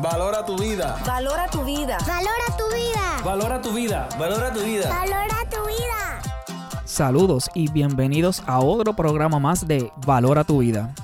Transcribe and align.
Valora 0.00 0.46
tu 0.46 0.56
vida. 0.56 0.96
Valora 1.04 1.48
tu 1.50 1.64
vida. 1.64 1.98
Valora 2.06 2.56
tu 2.56 2.72
vida. 2.72 3.20
Valora 3.24 3.60
tu 3.60 3.72
vida. 3.72 4.08
Valora 4.16 4.52
tu 4.52 4.60
vida. 4.60 4.88
Valora 4.88 5.50
tu 5.50 5.56
vida. 5.66 6.84
Saludos 6.84 7.50
y 7.52 7.68
bienvenidos 7.72 8.44
a 8.46 8.60
otro 8.60 8.94
programa 8.94 9.40
más 9.40 9.66
de 9.66 9.90
Valora 10.06 10.44
tu 10.44 10.58
vida. 10.58 10.94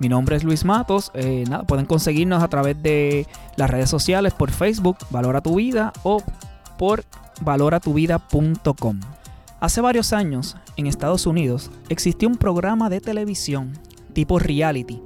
Mi 0.00 0.08
nombre 0.08 0.34
es 0.34 0.42
Luis 0.42 0.64
Matos. 0.64 1.12
Eh, 1.14 1.44
nada, 1.48 1.62
pueden 1.62 1.86
conseguirnos 1.86 2.42
a 2.42 2.48
través 2.48 2.82
de 2.82 3.28
las 3.54 3.70
redes 3.70 3.88
sociales 3.88 4.34
por 4.34 4.50
Facebook, 4.50 4.96
Valora 5.10 5.40
tu 5.40 5.54
vida 5.54 5.92
o 6.02 6.20
por 6.76 7.04
valoratuvida.com. 7.40 9.00
Hace 9.60 9.80
varios 9.80 10.12
años, 10.12 10.56
en 10.76 10.88
Estados 10.88 11.26
Unidos, 11.26 11.70
existió 11.88 12.28
un 12.28 12.36
programa 12.36 12.90
de 12.90 13.00
televisión 13.00 13.78
tipo 14.12 14.40
reality 14.40 15.00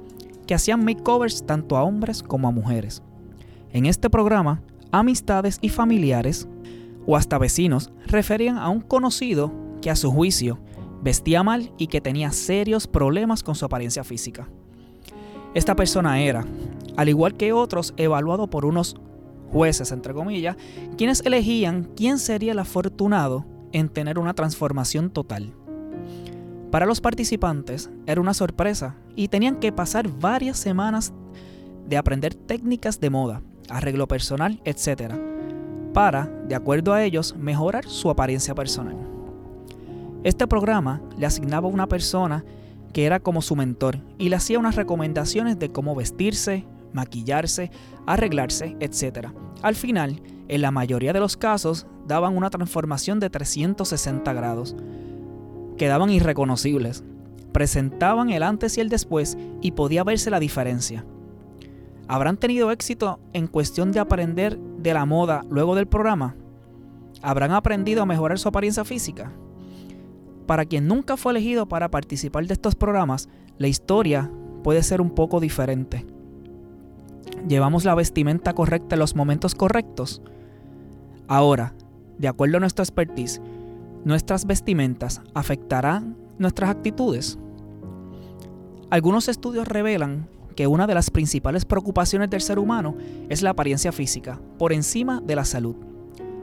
que 0.47 0.55
hacían 0.55 0.83
makeovers 0.83 1.45
tanto 1.45 1.77
a 1.77 1.83
hombres 1.83 2.23
como 2.23 2.47
a 2.47 2.51
mujeres. 2.51 3.03
En 3.71 3.85
este 3.85 4.09
programa, 4.09 4.61
amistades 4.91 5.59
y 5.61 5.69
familiares, 5.69 6.47
o 7.05 7.15
hasta 7.15 7.37
vecinos, 7.37 7.91
referían 8.07 8.57
a 8.57 8.69
un 8.69 8.81
conocido 8.81 9.51
que 9.81 9.89
a 9.89 9.95
su 9.95 10.11
juicio 10.11 10.59
vestía 11.01 11.43
mal 11.43 11.71
y 11.77 11.87
que 11.87 12.01
tenía 12.01 12.31
serios 12.31 12.87
problemas 12.87 13.43
con 13.43 13.55
su 13.55 13.65
apariencia 13.65 14.03
física. 14.03 14.49
Esta 15.53 15.75
persona 15.75 16.21
era, 16.21 16.45
al 16.97 17.09
igual 17.09 17.35
que 17.35 17.53
otros, 17.53 17.93
evaluado 17.97 18.49
por 18.49 18.65
unos 18.65 18.95
jueces, 19.51 19.91
entre 19.91 20.13
comillas, 20.13 20.57
quienes 20.97 21.21
elegían 21.25 21.89
quién 21.95 22.19
sería 22.19 22.51
el 22.51 22.59
afortunado 22.59 23.45
en 23.71 23.89
tener 23.89 24.19
una 24.19 24.33
transformación 24.33 25.09
total. 25.09 25.53
Para 26.71 26.85
los 26.85 27.01
participantes 27.01 27.89
era 28.05 28.21
una 28.21 28.33
sorpresa 28.33 28.95
y 29.15 29.27
tenían 29.27 29.55
que 29.55 29.71
pasar 29.71 30.07
varias 30.07 30.57
semanas 30.57 31.13
de 31.87 31.97
aprender 31.97 32.35
técnicas 32.35 32.99
de 32.99 33.09
moda, 33.09 33.41
arreglo 33.69 34.07
personal, 34.07 34.61
etc. 34.65 35.13
Para, 35.93 36.25
de 36.47 36.55
acuerdo 36.55 36.93
a 36.93 37.03
ellos, 37.03 37.35
mejorar 37.37 37.85
su 37.85 38.09
apariencia 38.09 38.55
personal. 38.55 38.97
Este 40.23 40.47
programa 40.47 41.01
le 41.17 41.25
asignaba 41.25 41.67
a 41.67 41.71
una 41.71 41.87
persona 41.87 42.43
que 42.93 43.05
era 43.05 43.19
como 43.19 43.41
su 43.41 43.55
mentor 43.55 43.99
y 44.17 44.29
le 44.29 44.35
hacía 44.35 44.59
unas 44.59 44.75
recomendaciones 44.75 45.57
de 45.59 45.69
cómo 45.69 45.95
vestirse, 45.95 46.65
maquillarse, 46.93 47.71
arreglarse, 48.05 48.75
etc. 48.79 49.29
Al 49.61 49.75
final, 49.75 50.21
en 50.47 50.61
la 50.61 50.71
mayoría 50.71 51.13
de 51.13 51.19
los 51.19 51.37
casos, 51.37 51.85
daban 52.07 52.35
una 52.35 52.49
transformación 52.49 53.19
de 53.19 53.29
360 53.29 54.33
grados. 54.33 54.75
Quedaban 55.77 56.09
irreconocibles. 56.09 57.03
Presentaban 57.53 58.29
el 58.29 58.43
antes 58.43 58.77
y 58.77 58.81
el 58.81 58.89
después 58.89 59.37
y 59.61 59.71
podía 59.71 60.03
verse 60.03 60.29
la 60.29 60.39
diferencia. 60.39 61.05
¿Habrán 62.09 62.37
tenido 62.37 62.71
éxito 62.71 63.19
en 63.33 63.45
cuestión 63.45 63.91
de 63.91 63.99
aprender 63.99 64.57
de 64.57 64.95
la 64.95 65.05
moda 65.05 65.43
luego 65.47 65.75
del 65.75 65.87
programa? 65.87 66.35
¿Habrán 67.21 67.51
aprendido 67.51 68.01
a 68.01 68.07
mejorar 68.07 68.39
su 68.39 68.49
apariencia 68.49 68.83
física? 68.83 69.31
Para 70.47 70.65
quien 70.65 70.87
nunca 70.87 71.17
fue 71.17 71.33
elegido 71.33 71.67
para 71.67 71.91
participar 71.91 72.47
de 72.47 72.53
estos 72.53 72.73
programas, 72.73 73.29
la 73.59 73.67
historia 73.67 74.31
puede 74.63 74.81
ser 74.81 75.01
un 75.01 75.11
poco 75.11 75.39
diferente. 75.39 76.07
¿Llevamos 77.47 77.85
la 77.85 77.93
vestimenta 77.93 78.53
correcta 78.53 78.95
en 78.95 79.01
los 79.01 79.15
momentos 79.15 79.53
correctos? 79.53 80.23
Ahora, 81.27 81.75
de 82.17 82.27
acuerdo 82.27 82.57
a 82.57 82.61
nuestra 82.61 82.81
expertise, 82.81 83.39
¿nuestras 84.03 84.47
vestimentas 84.47 85.21
afectarán 85.35 86.17
nuestras 86.39 86.71
actitudes? 86.71 87.37
Algunos 88.89 89.27
estudios 89.27 89.67
revelan 89.67 90.27
que 90.59 90.67
una 90.67 90.87
de 90.87 90.93
las 90.93 91.09
principales 91.09 91.63
preocupaciones 91.63 92.29
del 92.29 92.41
ser 92.41 92.59
humano 92.59 92.97
es 93.29 93.41
la 93.41 93.51
apariencia 93.51 93.93
física, 93.93 94.41
por 94.57 94.73
encima 94.73 95.21
de 95.21 95.37
la 95.37 95.45
salud. 95.45 95.77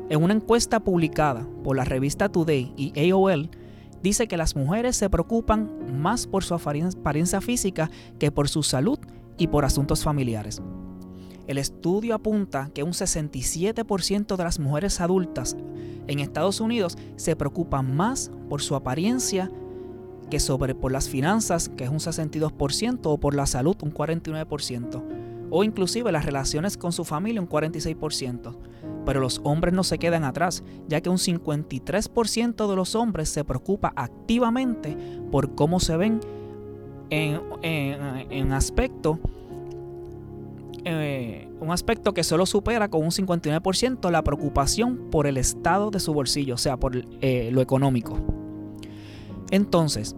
En 0.08 0.22
una 0.22 0.32
encuesta 0.32 0.80
publicada 0.80 1.46
por 1.62 1.76
la 1.76 1.84
revista 1.84 2.30
Today 2.30 2.72
y 2.78 3.10
AOL, 3.10 3.50
dice 4.02 4.26
que 4.26 4.38
las 4.38 4.56
mujeres 4.56 4.96
se 4.96 5.10
preocupan 5.10 6.00
más 6.00 6.26
por 6.26 6.44
su 6.44 6.54
apariencia 6.54 7.42
física 7.42 7.90
que 8.18 8.32
por 8.32 8.48
su 8.48 8.62
salud 8.62 8.98
y 9.36 9.48
por 9.48 9.66
asuntos 9.66 10.02
familiares. 10.02 10.62
El 11.46 11.58
estudio 11.58 12.14
apunta 12.14 12.70
que 12.72 12.84
un 12.84 12.92
67% 12.92 14.34
de 14.34 14.44
las 14.44 14.58
mujeres 14.58 14.98
adultas 15.02 15.58
en 16.06 16.20
Estados 16.20 16.62
Unidos 16.62 16.96
se 17.16 17.36
preocupan 17.36 17.94
más 17.94 18.30
por 18.48 18.62
su 18.62 18.76
apariencia 18.76 19.50
que 20.30 20.40
sobre 20.40 20.74
por 20.74 20.92
las 20.92 21.08
finanzas, 21.08 21.68
que 21.68 21.84
es 21.84 21.90
un 21.90 21.98
62%, 21.98 23.00
o 23.04 23.18
por 23.18 23.34
la 23.34 23.46
salud, 23.46 23.76
un 23.82 23.92
49%, 23.92 25.02
o 25.50 25.64
inclusive 25.64 26.12
las 26.12 26.24
relaciones 26.24 26.76
con 26.76 26.92
su 26.92 27.04
familia, 27.04 27.40
un 27.40 27.48
46%. 27.48 28.56
Pero 29.04 29.20
los 29.20 29.40
hombres 29.44 29.72
no 29.72 29.84
se 29.84 29.98
quedan 29.98 30.24
atrás, 30.24 30.64
ya 30.88 31.00
que 31.00 31.08
un 31.08 31.18
53% 31.18 32.68
de 32.68 32.76
los 32.76 32.94
hombres 32.96 33.28
se 33.28 33.44
preocupa 33.44 33.92
activamente 33.94 34.96
por 35.30 35.54
cómo 35.54 35.78
se 35.78 35.96
ven 35.96 36.20
en, 37.10 38.52
aspecto 38.52 39.20
eh, 40.84 41.48
un 41.60 41.70
aspecto 41.70 42.14
que 42.14 42.24
solo 42.24 42.46
supera 42.46 42.88
con 42.88 43.02
un 43.02 43.10
59% 43.10 44.10
la 44.10 44.22
preocupación 44.22 45.08
por 45.10 45.26
el 45.26 45.36
estado 45.36 45.90
de 45.90 46.00
su 46.00 46.12
bolsillo, 46.12 46.54
o 46.54 46.58
sea, 46.58 46.76
por 46.76 46.96
eh, 47.20 47.50
lo 47.52 47.60
económico. 47.60 48.35
Entonces, 49.50 50.16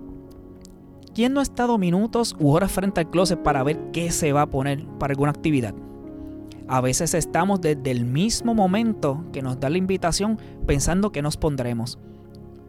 ¿quién 1.15 1.33
no 1.33 1.41
ha 1.41 1.43
estado 1.43 1.79
minutos 1.79 2.37
u 2.39 2.51
horas 2.51 2.73
frente 2.73 3.01
al 3.01 3.11
closet 3.11 3.43
para 3.43 3.63
ver 3.63 3.91
qué 3.93 4.11
se 4.11 4.33
va 4.33 4.43
a 4.43 4.51
poner 4.51 4.87
para 4.99 5.13
alguna 5.13 5.31
actividad? 5.31 5.75
A 6.67 6.81
veces 6.81 7.15
estamos 7.15 7.61
desde 7.61 7.91
el 7.91 8.05
mismo 8.05 8.55
momento 8.55 9.25
que 9.33 9.43
nos 9.43 9.59
da 9.59 9.71
la 9.71 9.79
invitación 9.79 10.39
pensando 10.67 11.13
que 11.13 11.23
nos 11.23 11.37
pondremos. 11.37 11.99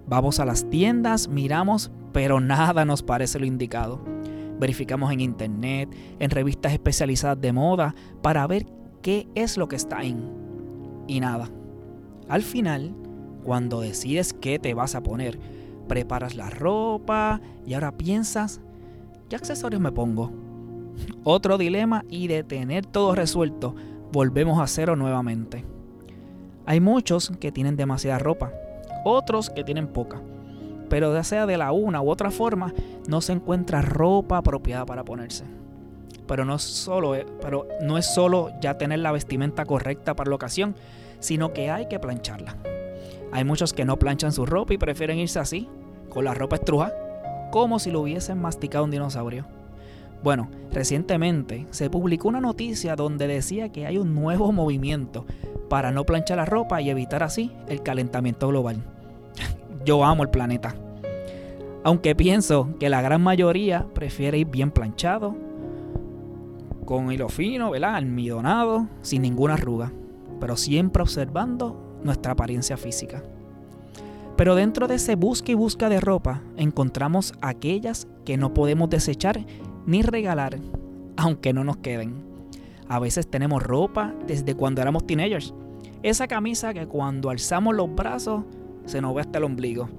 Vamos 0.07 0.39
a 0.39 0.45
las 0.45 0.69
tiendas, 0.69 1.27
miramos, 1.27 1.91
pero 2.13 2.39
nada 2.39 2.85
nos 2.85 3.03
parece 3.03 3.39
lo 3.39 3.45
indicado 3.45 4.01
verificamos 4.59 5.11
en 5.11 5.21
internet, 5.21 5.89
en 6.19 6.29
revistas 6.29 6.73
especializadas 6.73 7.39
de 7.39 7.53
moda, 7.53 7.95
para 8.21 8.45
ver 8.45 8.65
qué 9.01 9.27
es 9.33 9.57
lo 9.57 9.67
que 9.67 9.77
está 9.77 10.03
en. 10.03 10.31
Y 11.07 11.19
nada. 11.21 11.49
Al 12.27 12.43
final, 12.43 12.93
cuando 13.43 13.81
decides 13.81 14.33
qué 14.33 14.59
te 14.59 14.73
vas 14.73 14.95
a 14.95 15.01
poner, 15.01 15.39
preparas 15.89 16.35
la 16.35 16.49
ropa 16.49 17.41
y 17.65 17.73
ahora 17.73 17.91
piensas, 17.91 18.61
¿qué 19.27 19.35
accesorios 19.35 19.81
me 19.81 19.91
pongo? 19.91 20.31
Otro 21.25 21.57
dilema 21.57 22.05
y 22.07 22.27
de 22.29 22.45
tener 22.45 22.85
todo 22.85 23.13
resuelto, 23.13 23.75
volvemos 24.13 24.61
a 24.61 24.67
cero 24.67 24.95
nuevamente. 24.95 25.65
Hay 26.65 26.79
muchos 26.79 27.33
que 27.41 27.51
tienen 27.51 27.75
demasiada 27.75 28.19
ropa, 28.19 28.53
otros 29.03 29.49
que 29.49 29.63
tienen 29.63 29.87
poca 29.87 30.21
pero 30.89 31.13
ya 31.13 31.23
sea 31.23 31.45
de 31.45 31.57
la 31.57 31.71
una 31.71 32.01
u 32.01 32.09
otra 32.09 32.31
forma, 32.31 32.73
no 33.07 33.21
se 33.21 33.33
encuentra 33.33 33.81
ropa 33.81 34.37
apropiada 34.37 34.85
para 34.85 35.05
ponerse. 35.05 35.45
Pero 36.27 36.45
no, 36.45 36.59
solo, 36.59 37.15
eh, 37.15 37.25
pero 37.41 37.67
no 37.81 37.97
es 37.97 38.05
solo 38.05 38.51
ya 38.59 38.77
tener 38.77 38.99
la 38.99 39.11
vestimenta 39.11 39.65
correcta 39.65 40.15
para 40.15 40.29
la 40.29 40.35
ocasión, 40.35 40.75
sino 41.19 41.53
que 41.53 41.69
hay 41.69 41.87
que 41.87 41.99
plancharla. 41.99 42.57
Hay 43.31 43.43
muchos 43.43 43.73
que 43.73 43.85
no 43.85 43.97
planchan 43.97 44.31
su 44.31 44.45
ropa 44.45 44.73
y 44.73 44.77
prefieren 44.77 45.19
irse 45.19 45.39
así, 45.39 45.69
con 46.09 46.25
la 46.25 46.33
ropa 46.33 46.57
estruja, 46.57 46.93
como 47.51 47.79
si 47.79 47.91
lo 47.91 48.01
hubiesen 48.01 48.41
masticado 48.41 48.83
un 48.83 48.91
dinosaurio. 48.91 49.45
Bueno, 50.23 50.49
recientemente 50.71 51.65
se 51.71 51.89
publicó 51.89 52.27
una 52.27 52.41
noticia 52.41 52.95
donde 52.95 53.27
decía 53.27 53.69
que 53.69 53.85
hay 53.85 53.97
un 53.97 54.13
nuevo 54.13 54.51
movimiento 54.51 55.25
para 55.69 55.91
no 55.91 56.05
planchar 56.05 56.37
la 56.37 56.45
ropa 56.45 56.81
y 56.81 56.89
evitar 56.89 57.23
así 57.23 57.51
el 57.67 57.81
calentamiento 57.83 58.47
global 58.49 58.83
yo 59.85 60.03
amo 60.03 60.23
el 60.23 60.29
planeta. 60.29 60.75
Aunque 61.83 62.15
pienso 62.15 62.69
que 62.79 62.89
la 62.89 63.01
gran 63.01 63.21
mayoría 63.21 63.87
prefiere 63.93 64.37
ir 64.37 64.47
bien 64.47 64.71
planchado, 64.71 65.35
con 66.85 67.11
hilo 67.11 67.29
fino, 67.29 67.71
¿verdad? 67.71 67.95
Almidonado, 67.95 68.87
sin 69.01 69.21
ninguna 69.21 69.53
arruga, 69.53 69.91
pero 70.39 70.57
siempre 70.57 71.03
observando 71.03 71.99
nuestra 72.03 72.33
apariencia 72.33 72.77
física. 72.77 73.23
Pero 74.39 74.55
dentro 74.55 74.87
de 74.87 74.95
ese 74.95 75.17
busca 75.17 75.51
y 75.51 75.55
busca 75.55 75.89
de 75.89 75.99
ropa 75.99 76.41
encontramos 76.55 77.33
aquellas 77.41 78.07
que 78.23 78.37
no 78.37 78.53
podemos 78.53 78.89
desechar 78.89 79.45
ni 79.85 80.01
regalar, 80.01 80.57
aunque 81.17 81.51
no 81.51 81.65
nos 81.65 81.75
queden. 81.75 82.23
A 82.87 82.99
veces 82.99 83.29
tenemos 83.29 83.61
ropa 83.61 84.15
desde 84.27 84.55
cuando 84.55 84.81
éramos 84.81 85.05
teenagers. 85.05 85.53
Esa 86.03 86.25
camisa 86.29 86.73
que 86.73 86.87
cuando 86.87 87.29
alzamos 87.29 87.75
los 87.75 87.93
brazos 87.93 88.45
se 88.85 89.01
nos 89.01 89.13
ve 89.13 89.19
hasta 89.19 89.39
el 89.39 89.43
ombligo. 89.43 89.89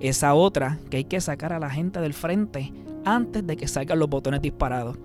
Esa 0.00 0.34
otra 0.34 0.80
que 0.90 0.96
hay 0.96 1.04
que 1.04 1.20
sacar 1.20 1.52
a 1.52 1.60
la 1.60 1.70
gente 1.70 2.00
del 2.00 2.12
frente 2.12 2.72
antes 3.04 3.46
de 3.46 3.56
que 3.56 3.68
salgan 3.68 4.00
los 4.00 4.10
botones 4.10 4.42
disparados. 4.42 4.98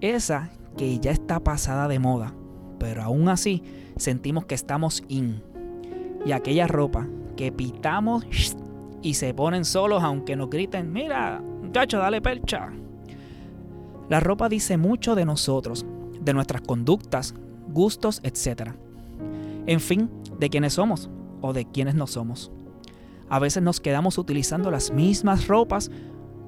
Esa 0.00 0.50
que 0.78 0.98
ya 0.98 1.10
está 1.10 1.40
pasada 1.40 1.88
de 1.88 1.98
moda, 1.98 2.32
pero 2.78 3.02
aún 3.02 3.28
así 3.28 3.62
sentimos 3.98 4.46
que 4.46 4.54
estamos 4.54 5.04
in. 5.08 5.42
Y 6.24 6.32
aquella 6.32 6.66
ropa 6.66 7.08
que 7.36 7.52
pitamos 7.52 8.24
y 9.02 9.14
se 9.14 9.34
ponen 9.34 9.64
solos 9.64 10.02
aunque 10.02 10.36
nos 10.36 10.50
griten, 10.50 10.92
mira, 10.92 11.40
muchacho, 11.40 11.98
dale 11.98 12.20
percha. 12.20 12.72
La 14.08 14.20
ropa 14.20 14.48
dice 14.48 14.76
mucho 14.76 15.14
de 15.14 15.24
nosotros, 15.24 15.86
de 16.20 16.34
nuestras 16.34 16.62
conductas, 16.62 17.34
gustos, 17.68 18.20
etc. 18.22 18.72
En 19.66 19.80
fin, 19.80 20.10
de 20.38 20.50
quiénes 20.50 20.74
somos 20.74 21.10
o 21.40 21.52
de 21.52 21.64
quiénes 21.64 21.94
no 21.94 22.06
somos. 22.06 22.52
A 23.28 23.38
veces 23.38 23.62
nos 23.62 23.80
quedamos 23.80 24.18
utilizando 24.18 24.70
las 24.70 24.92
mismas 24.92 25.48
ropas 25.48 25.90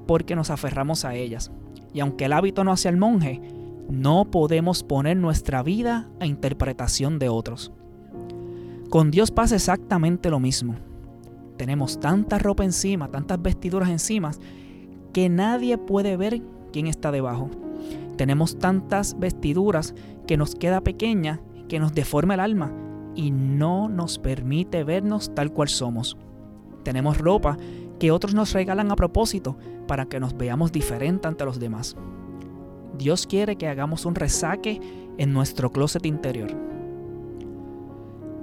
porque 0.05 0.35
nos 0.35 0.51
aferramos 0.51 1.03
a 1.03 1.15
ellas. 1.15 1.51
Y 1.93 1.99
aunque 1.99 2.25
el 2.25 2.33
hábito 2.33 2.63
no 2.63 2.71
hace 2.71 2.89
al 2.89 2.97
monje, 2.97 3.41
no 3.89 4.25
podemos 4.25 4.83
poner 4.83 5.17
nuestra 5.17 5.63
vida 5.63 6.09
a 6.19 6.25
interpretación 6.25 7.19
de 7.19 7.29
otros. 7.29 7.71
Con 8.95 9.11
Dios 9.11 9.29
pasa 9.29 9.55
exactamente 9.55 10.29
lo 10.29 10.39
mismo. 10.39 10.75
Tenemos 11.57 11.99
tanta 11.99 12.37
ropa 12.37 12.63
encima, 12.63 13.11
tantas 13.11 13.41
vestiduras 13.41 13.89
encima, 13.89 14.31
que 15.11 15.27
nadie 15.27 15.77
puede 15.77 16.15
ver 16.15 16.41
quién 16.71 16.87
está 16.87 17.11
debajo. 17.11 17.49
Tenemos 18.15 18.57
tantas 18.57 19.19
vestiduras 19.19 19.93
que 20.25 20.37
nos 20.37 20.55
queda 20.55 20.79
pequeña, 20.79 21.41
que 21.67 21.77
nos 21.77 21.93
deforma 21.93 22.35
el 22.35 22.39
alma 22.39 22.71
y 23.15 23.31
no 23.31 23.89
nos 23.89 24.17
permite 24.17 24.85
vernos 24.85 25.35
tal 25.35 25.51
cual 25.51 25.67
somos. 25.67 26.15
Tenemos 26.83 27.17
ropa 27.17 27.57
que 27.99 28.11
otros 28.11 28.33
nos 28.33 28.53
regalan 28.53 28.93
a 28.93 28.95
propósito 28.95 29.57
para 29.89 30.05
que 30.05 30.21
nos 30.21 30.37
veamos 30.37 30.71
diferente 30.71 31.27
ante 31.27 31.43
los 31.43 31.59
demás. 31.59 31.97
Dios 32.97 33.27
quiere 33.27 33.57
que 33.57 33.67
hagamos 33.67 34.05
un 34.05 34.15
resaque 34.15 34.79
en 35.17 35.33
nuestro 35.33 35.69
closet 35.69 36.05
interior. 36.05 36.74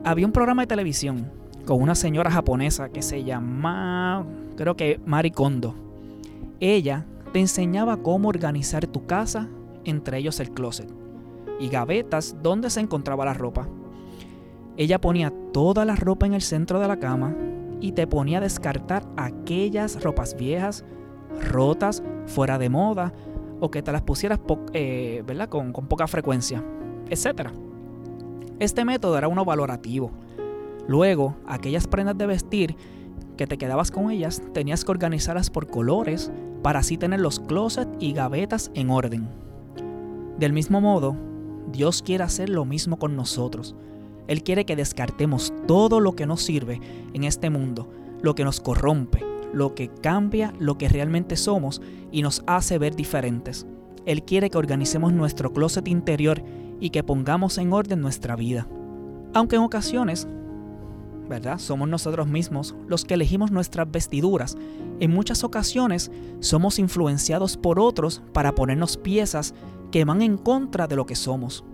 Había 0.04 0.26
un 0.26 0.32
programa 0.32 0.62
de 0.62 0.66
televisión 0.66 1.31
con 1.64 1.81
una 1.81 1.94
señora 1.94 2.28
japonesa 2.28 2.88
que 2.88 3.02
se 3.02 3.22
llama, 3.22 4.26
creo 4.56 4.76
que 4.76 5.00
Mari 5.06 5.31
Kondo. 5.31 5.76
Ella 6.58 7.06
te 7.32 7.38
enseñaba 7.38 7.99
cómo 7.99 8.28
organizar 8.28 8.88
tu 8.88 9.06
casa, 9.06 9.49
entre 9.84 10.19
ellos 10.19 10.40
el 10.40 10.50
closet, 10.50 10.93
y 11.60 11.69
gavetas 11.69 12.37
donde 12.43 12.69
se 12.69 12.81
encontraba 12.81 13.25
la 13.25 13.34
ropa. 13.34 13.69
Ella 14.76 15.00
ponía 15.00 15.32
toda 15.52 15.84
la 15.84 15.94
ropa 15.94 16.26
en 16.26 16.34
el 16.34 16.43
centro 16.43 16.81
de 16.81 16.88
la 16.88 16.98
cama 16.98 17.37
y 17.81 17.93
te 17.93 18.08
ponía 18.08 18.38
a 18.38 18.43
descartar 18.43 19.05
aquellas 19.16 20.02
ropas 20.02 20.37
viejas, 20.37 20.84
rotas, 21.48 22.02
fuera 22.26 22.58
de 22.58 22.70
moda 22.70 23.12
o 23.60 23.70
que 23.70 23.82
te 23.82 23.93
las 23.93 24.02
pusieras 24.02 24.40
eh, 24.72 25.22
¿verdad? 25.25 25.48
Con, 25.48 25.72
con 25.72 25.87
poca 25.87 26.08
frecuencia, 26.08 26.64
etc. 27.08 27.50
Este 28.62 28.84
método 28.84 29.18
era 29.18 29.26
uno 29.26 29.44
valorativo. 29.44 30.12
Luego, 30.86 31.34
aquellas 31.48 31.88
prendas 31.88 32.16
de 32.16 32.26
vestir 32.26 32.76
que 33.36 33.48
te 33.48 33.58
quedabas 33.58 33.90
con 33.90 34.08
ellas, 34.08 34.40
tenías 34.54 34.84
que 34.84 34.92
organizarlas 34.92 35.50
por 35.50 35.66
colores 35.66 36.30
para 36.62 36.78
así 36.78 36.96
tener 36.96 37.18
los 37.18 37.40
closets 37.40 37.90
y 37.98 38.12
gavetas 38.12 38.70
en 38.74 38.90
orden. 38.90 39.28
Del 40.38 40.52
mismo 40.52 40.80
modo, 40.80 41.16
Dios 41.72 42.02
quiere 42.02 42.22
hacer 42.22 42.50
lo 42.50 42.64
mismo 42.64 43.00
con 43.00 43.16
nosotros. 43.16 43.74
Él 44.28 44.44
quiere 44.44 44.64
que 44.64 44.76
descartemos 44.76 45.52
todo 45.66 45.98
lo 45.98 46.14
que 46.14 46.26
nos 46.26 46.42
sirve 46.42 46.80
en 47.14 47.24
este 47.24 47.50
mundo, 47.50 47.90
lo 48.22 48.36
que 48.36 48.44
nos 48.44 48.60
corrompe, 48.60 49.24
lo 49.52 49.74
que 49.74 49.88
cambia 49.88 50.54
lo 50.60 50.78
que 50.78 50.88
realmente 50.88 51.34
somos 51.34 51.82
y 52.12 52.22
nos 52.22 52.44
hace 52.46 52.78
ver 52.78 52.94
diferentes. 52.94 53.66
Él 54.06 54.22
quiere 54.22 54.50
que 54.50 54.58
organicemos 54.58 55.12
nuestro 55.12 55.52
closet 55.52 55.88
interior 55.88 56.44
y 56.82 56.90
que 56.90 57.05
pongamos 57.05 57.58
en 57.58 57.73
orden 57.73 58.00
nuestra 58.00 58.34
vida. 58.34 58.67
Aunque 59.34 59.55
en 59.55 59.62
ocasiones, 59.62 60.26
¿verdad? 61.29 61.58
Somos 61.58 61.88
nosotros 61.88 62.26
mismos 62.26 62.75
los 62.88 63.05
que 63.05 63.14
elegimos 63.14 63.52
nuestras 63.52 63.88
vestiduras. 63.88 64.56
En 64.99 65.12
muchas 65.12 65.44
ocasiones 65.44 66.11
somos 66.40 66.81
influenciados 66.81 67.56
por 67.56 67.79
otros 67.79 68.20
para 68.32 68.56
ponernos 68.56 68.96
piezas 68.96 69.55
que 69.93 70.05
van 70.05 70.23
en 70.23 70.37
contra 70.37 70.88
de 70.88 70.96
lo 70.96 71.06
que 71.06 71.14
somos. 71.14 71.64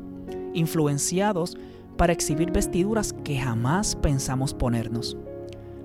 Influenciados 0.53 1.57
para 1.97 2.13
exhibir 2.13 2.53
vestiduras 2.53 3.15
que 3.25 3.39
jamás 3.39 3.97
pensamos 3.97 4.53
ponernos. 4.53 5.17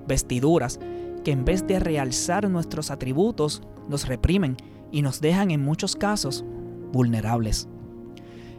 Vestiduras 0.06 0.78
que 1.24 1.30
en 1.30 1.46
vez 1.46 1.66
de 1.66 1.80
realzar 1.80 2.50
nuestros 2.50 2.90
atributos, 2.90 3.62
nos 3.88 4.06
reprimen 4.06 4.58
y 4.92 5.00
nos 5.00 5.22
dejan 5.22 5.50
en 5.50 5.64
muchos 5.64 5.96
casos 5.96 6.44
vulnerables. 6.92 7.68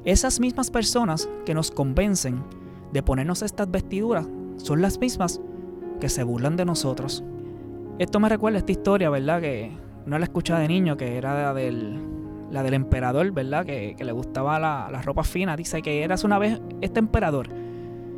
Esas 0.06 0.40
mismas 0.40 0.70
personas 0.70 1.28
que 1.48 1.56
nos 1.56 1.72
convencen 1.72 2.44
de 2.94 3.02
ponernos 3.02 3.42
estas 3.42 3.72
vestiduras 3.72 4.28
son 4.58 4.80
las 4.80 5.00
mismas 5.00 5.42
que 6.00 6.10
se 6.10 6.24
burlan 6.24 6.56
de 6.56 6.64
nosotros. 6.64 7.24
Esto 7.98 8.20
me 8.20 8.30
recuerda 8.30 8.60
esta 8.60 8.72
historia, 8.72 9.10
¿verdad? 9.10 9.42
Que 9.42 9.72
no 10.06 10.20
la 10.20 10.26
escuché 10.26 10.54
de 10.54 10.68
niño, 10.68 10.96
que 10.96 11.18
era 11.18 11.34
la 11.34 11.54
del, 11.56 12.00
la 12.52 12.62
del 12.62 12.76
emperador, 12.76 13.32
¿verdad? 13.32 13.66
Que, 13.66 13.96
le 13.98 14.12
gustaba 14.12 14.60
la, 14.60 14.90
la, 14.92 15.02
ropa 15.02 15.24
fina. 15.24 15.58
Dice 15.58 15.82
que 15.82 16.04
eras 16.04 16.24
una 16.24 16.38
vez 16.38 16.62
este 16.82 17.00
emperador 17.00 17.50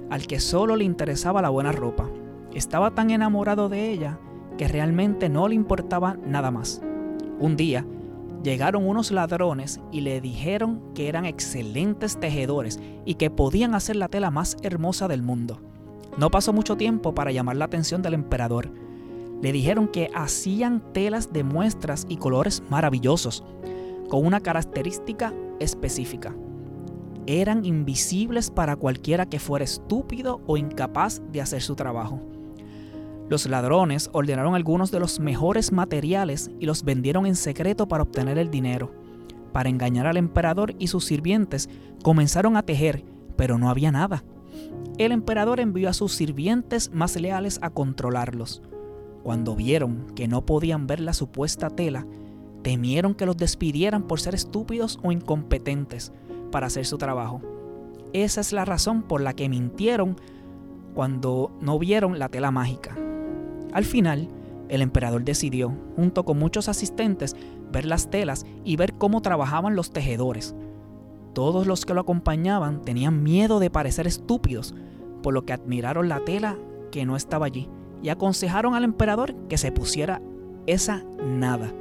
al 0.09 0.27
que 0.27 0.41
solo 0.41 0.75
le 0.75 0.83
interesaba 0.83 1.41
la 1.41 1.49
buena 1.49 1.71
ropa. 1.71 2.09
Estaba 2.53 2.91
tan 2.91 3.11
enamorado 3.11 3.69
de 3.69 3.91
ella 3.91 4.19
que 4.57 4.67
realmente 4.67 5.29
no 5.29 5.47
le 5.47 5.55
importaba 5.55 6.17
nada 6.25 6.51
más. 6.51 6.81
Un 7.39 7.55
día, 7.55 7.85
llegaron 8.47 8.87
unos 8.87 9.11
ladrones 9.11 9.81
y 9.91 9.99
le 9.99 10.21
dijeron 10.21 10.81
que 10.95 11.09
eran 11.09 11.25
excelentes 11.25 12.17
tejedores 12.17 12.79
y 13.03 13.15
que 13.15 13.29
podían 13.29 13.75
hacer 13.75 13.97
la 13.97 14.07
tela 14.07 14.31
más 14.31 14.55
hermosa 14.61 15.09
del 15.09 15.21
mundo. 15.21 15.59
No 16.17 16.31
pasó 16.31 16.53
mucho 16.53 16.77
tiempo 16.77 17.13
para 17.13 17.33
llamar 17.33 17.57
la 17.57 17.65
atención 17.65 18.01
del 18.01 18.13
emperador. 18.13 18.71
Le 19.41 19.51
dijeron 19.51 19.89
que 19.89 20.09
hacían 20.15 20.81
telas 20.93 21.33
de 21.33 21.43
muestras 21.43 22.05
y 22.07 22.15
colores 22.15 22.63
maravillosos, 22.69 23.43
con 24.07 24.25
una 24.25 24.39
característica 24.39 25.33
específica. 25.59 26.33
Eran 27.25 27.65
invisibles 27.65 28.49
para 28.49 28.77
cualquiera 28.77 29.25
que 29.25 29.39
fuera 29.39 29.65
estúpido 29.65 30.39
o 30.47 30.55
incapaz 30.55 31.21
de 31.33 31.41
hacer 31.41 31.61
su 31.61 31.75
trabajo. 31.75 32.21
Los 33.29 33.45
ladrones 33.45 34.09
ordenaron 34.13 34.55
algunos 34.55 34.89
de 34.89 34.99
los 35.01 35.19
mejores 35.19 35.73
materiales 35.73 36.49
y 36.59 36.65
los 36.65 36.83
vendieron 36.83 37.25
en 37.25 37.35
secreto 37.35 37.87
para 37.87 38.03
obtener 38.03 38.37
el 38.37 38.49
dinero. 38.49 38.93
Para 39.51 39.69
engañar 39.69 40.07
al 40.07 40.17
emperador 40.17 40.75
y 40.79 40.87
sus 40.87 41.05
sirvientes, 41.05 41.69
comenzaron 42.03 42.55
a 42.55 42.63
tejer, 42.63 43.03
pero 43.35 43.57
no 43.57 43.69
había 43.69 43.91
nada. 43.91 44.23
El 44.97 45.11
emperador 45.11 45.59
envió 45.59 45.89
a 45.89 45.93
sus 45.93 46.13
sirvientes 46.13 46.91
más 46.93 47.19
leales 47.19 47.59
a 47.61 47.69
controlarlos. 47.69 48.61
Cuando 49.23 49.55
vieron 49.55 50.05
que 50.15 50.29
no 50.29 50.45
podían 50.45 50.87
ver 50.87 51.01
la 51.01 51.13
supuesta 51.13 51.69
tela, 51.69 52.07
temieron 52.61 53.13
que 53.13 53.25
los 53.25 53.35
despidieran 53.35 54.03
por 54.03 54.21
ser 54.21 54.35
estúpidos 54.35 54.99
o 55.03 55.11
incompetentes 55.11 56.13
para 56.49 56.67
hacer 56.67 56.85
su 56.85 56.97
trabajo. 56.97 57.41
Esa 58.13 58.39
es 58.39 58.53
la 58.53 58.63
razón 58.63 59.03
por 59.03 59.19
la 59.19 59.33
que 59.33 59.49
mintieron 59.49 60.15
cuando 60.93 61.51
no 61.59 61.77
vieron 61.77 62.19
la 62.19 62.29
tela 62.29 62.51
mágica. 62.51 62.95
Al 63.77 63.85
final, 63.85 64.27
el 64.69 64.81
emperador 64.81 65.23
decidió, 65.23 65.71
junto 65.95 66.25
con 66.25 66.39
muchos 66.39 66.67
asistentes, 66.67 67.35
ver 67.71 67.85
las 67.85 68.09
telas 68.09 68.43
y 68.65 68.75
ver 68.75 68.95
cómo 68.95 69.21
trabajaban 69.21 69.75
los 69.75 69.91
tejedores. 69.91 70.55
Todos 71.33 71.67
los 71.67 71.85
que 71.85 71.93
lo 71.93 72.01
acompañaban 72.01 72.81
tenían 72.81 73.21
miedo 73.21 73.59
de 73.59 73.69
parecer 73.69 74.07
estúpidos, 74.07 74.73
por 75.21 75.35
lo 75.35 75.45
que 75.45 75.53
admiraron 75.53 76.09
la 76.09 76.25
tela 76.25 76.57
que 76.89 77.05
no 77.05 77.15
estaba 77.15 77.45
allí 77.45 77.69
y 78.01 78.09
aconsejaron 78.09 78.73
al 78.73 78.83
emperador 78.83 79.35
que 79.47 79.59
se 79.59 79.71
pusiera 79.71 80.23
esa 80.65 81.03
nada. 81.23 81.71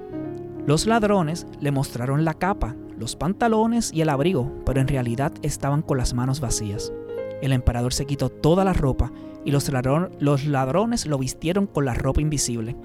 Los 0.67 0.85
ladrones 0.85 1.47
le 1.61 1.71
mostraron 1.71 2.27
la 2.27 2.35
capa, 2.35 2.77
los 2.99 3.17
pantalones 3.17 3.91
y 3.91 4.03
el 4.03 4.11
abrigo, 4.11 4.53
pero 4.67 4.83
en 4.83 4.89
realidad 4.89 5.33
estaban 5.41 5.81
con 5.81 5.97
las 5.97 6.13
manos 6.13 6.41
vacías. 6.41 6.93
El 7.41 7.55
emperador 7.55 7.95
se 7.95 8.05
quitó 8.05 8.29
toda 8.29 8.67
la 8.67 8.75
ropa 8.75 9.13
y 9.47 9.53
los, 9.53 10.45
ladrones 10.45 11.07
lo 11.07 11.19
vistieron 11.19 11.69
con 11.69 11.85
la 11.85 11.95
ropa 11.95 12.21
invisible. 12.21 12.77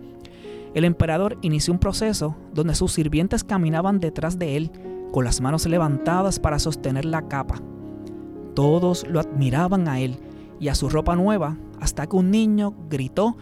El 0.75 0.86
emperador 0.86 1.39
inició 1.41 1.74
un 1.74 1.80
proceso 1.80 2.38
donde 2.53 2.75
sus 2.75 2.94
sirvientes 2.94 3.44
caminaban 3.44 4.00
detrás 4.00 4.38
de 4.38 4.58
él 4.58 4.72
con 5.12 5.25
las 5.25 5.41
manos 5.41 5.65
levantadas 5.65 6.39
para 6.39 6.60
sostener 6.60 7.03
la 7.03 7.27
capa. 7.27 7.56
Todos 8.53 9.08
lo 9.08 9.20
admiraban 9.20 9.88
a 9.88 10.00
él 10.00 10.20
y 10.60 10.68
a 10.68 10.75
su 10.75 10.88
ropa 10.88 11.15
nueva 11.15 11.58
hasta 11.80 12.06
que 12.06 12.15
un 12.15 12.30
niño 12.30 12.75
gritó 12.91 13.36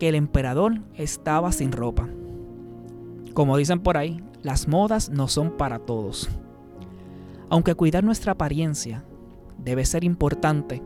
que 0.00 0.08
el 0.08 0.16
emperador 0.16 0.80
estaba 0.94 1.52
sin 1.52 1.70
ropa. 1.70 2.08
Como 3.34 3.56
dicen 3.56 3.78
por 3.78 3.96
ahí, 3.96 4.20
las 4.42 4.66
modas 4.66 5.10
no 5.10 5.28
son 5.28 5.56
para 5.56 5.78
todos. 5.78 6.28
Aunque 7.50 7.76
cuidar 7.76 8.02
nuestra 8.02 8.32
apariencia 8.32 9.04
debe 9.58 9.84
ser 9.84 10.02
importante, 10.02 10.82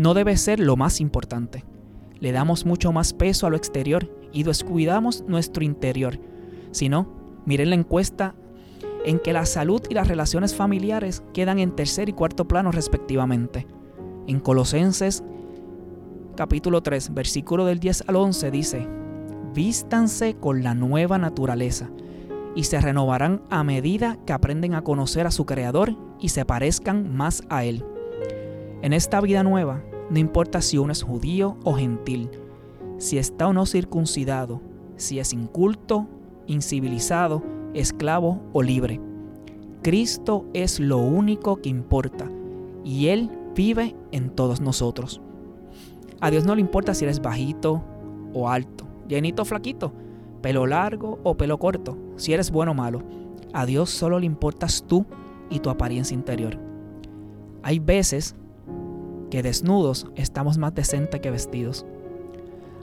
no 0.00 0.14
debe 0.14 0.38
ser 0.38 0.60
lo 0.60 0.76
más 0.76 0.98
importante. 0.98 1.62
Le 2.20 2.32
damos 2.32 2.64
mucho 2.64 2.90
más 2.90 3.12
peso 3.12 3.46
a 3.46 3.50
lo 3.50 3.56
exterior 3.58 4.10
y 4.32 4.44
descuidamos 4.44 5.24
nuestro 5.28 5.62
interior. 5.62 6.18
Si 6.70 6.88
no, 6.88 7.12
miren 7.44 7.68
la 7.68 7.76
encuesta 7.76 8.34
en 9.04 9.18
que 9.18 9.34
la 9.34 9.44
salud 9.44 9.82
y 9.90 9.94
las 9.94 10.08
relaciones 10.08 10.54
familiares 10.54 11.22
quedan 11.34 11.58
en 11.58 11.76
tercer 11.76 12.08
y 12.08 12.14
cuarto 12.14 12.48
plano 12.48 12.72
respectivamente. 12.72 13.66
En 14.26 14.40
Colosenses 14.40 15.22
capítulo 16.34 16.82
3, 16.82 17.12
versículo 17.12 17.66
del 17.66 17.78
10 17.78 18.04
al 18.08 18.16
11 18.16 18.50
dice, 18.50 18.88
Vístanse 19.52 20.34
con 20.34 20.62
la 20.62 20.74
nueva 20.74 21.18
naturaleza, 21.18 21.90
y 22.54 22.64
se 22.64 22.80
renovarán 22.80 23.42
a 23.50 23.64
medida 23.64 24.16
que 24.24 24.32
aprenden 24.32 24.74
a 24.74 24.82
conocer 24.82 25.26
a 25.26 25.30
su 25.30 25.44
Creador 25.44 25.94
y 26.18 26.30
se 26.30 26.46
parezcan 26.46 27.14
más 27.14 27.42
a 27.50 27.64
Él. 27.64 27.84
En 28.80 28.94
esta 28.94 29.20
vida 29.20 29.42
nueva, 29.42 29.82
no 30.10 30.18
importa 30.18 30.60
si 30.60 30.76
uno 30.76 30.92
es 30.92 31.02
judío 31.02 31.56
o 31.64 31.74
gentil, 31.74 32.28
si 32.98 33.16
está 33.16 33.46
o 33.46 33.52
no 33.52 33.64
circuncidado, 33.64 34.60
si 34.96 35.20
es 35.20 35.32
inculto, 35.32 36.08
incivilizado, 36.46 37.42
esclavo 37.74 38.40
o 38.52 38.62
libre. 38.62 39.00
Cristo 39.82 40.46
es 40.52 40.80
lo 40.80 40.98
único 40.98 41.62
que 41.62 41.68
importa 41.70 42.30
y 42.84 43.06
Él 43.06 43.30
vive 43.54 43.96
en 44.10 44.30
todos 44.30 44.60
nosotros. 44.60 45.22
A 46.20 46.30
Dios 46.30 46.44
no 46.44 46.54
le 46.54 46.60
importa 46.60 46.92
si 46.92 47.04
eres 47.04 47.22
bajito 47.22 47.82
o 48.34 48.48
alto, 48.48 48.84
llenito 49.08 49.42
o 49.42 49.44
flaquito, 49.46 49.92
pelo 50.42 50.66
largo 50.66 51.18
o 51.22 51.36
pelo 51.36 51.58
corto, 51.58 51.96
si 52.16 52.32
eres 52.32 52.50
bueno 52.50 52.72
o 52.72 52.74
malo. 52.74 53.02
A 53.52 53.64
Dios 53.64 53.90
solo 53.90 54.18
le 54.18 54.26
importas 54.26 54.84
tú 54.86 55.06
y 55.48 55.60
tu 55.60 55.70
apariencia 55.70 56.14
interior. 56.14 56.58
Hay 57.62 57.78
veces 57.78 58.36
que 59.30 59.42
desnudos 59.42 60.06
estamos 60.16 60.58
más 60.58 60.74
decentes 60.74 61.20
que 61.20 61.30
vestidos. 61.30 61.86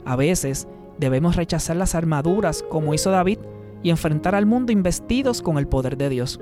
A 0.04 0.16
veces 0.16 0.66
debemos 0.98 1.36
rechazar 1.36 1.76
las 1.76 1.94
armaduras 1.94 2.64
como 2.68 2.94
hizo 2.94 3.10
David 3.10 3.38
y 3.82 3.90
enfrentar 3.90 4.34
al 4.34 4.46
mundo 4.46 4.72
investidos 4.72 5.42
con 5.42 5.58
el 5.58 5.68
poder 5.68 5.96
de 5.96 6.08
Dios. 6.08 6.40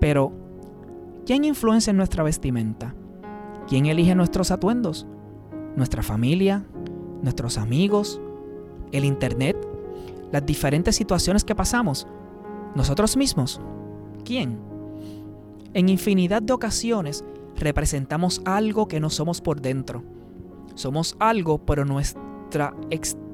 Pero, 0.00 0.32
¿quién 1.24 1.44
influencia 1.44 1.90
en 1.90 1.96
nuestra 1.96 2.22
vestimenta? 2.22 2.94
¿Quién 3.68 3.86
elige 3.86 4.14
nuestros 4.14 4.50
atuendos? 4.50 5.06
¿Nuestra 5.76 6.02
familia? 6.02 6.64
¿Nuestros 7.22 7.58
amigos? 7.58 8.20
¿El 8.92 9.04
Internet? 9.04 9.56
¿Las 10.32 10.44
diferentes 10.44 10.96
situaciones 10.96 11.44
que 11.44 11.54
pasamos? 11.54 12.06
¿Nosotros 12.74 13.16
mismos? 13.16 13.60
¿Quién? 14.24 14.58
En 15.74 15.88
infinidad 15.88 16.42
de 16.42 16.52
ocasiones 16.52 17.24
representamos 17.56 18.42
algo 18.44 18.88
que 18.88 19.00
no 19.00 19.10
somos 19.10 19.40
por 19.40 19.60
dentro. 19.60 20.04
Somos 20.74 21.16
algo, 21.18 21.64
pero 21.64 21.84
nuestra 21.84 22.74